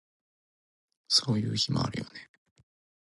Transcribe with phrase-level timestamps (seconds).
[1.09, 2.31] そういう日もあるよね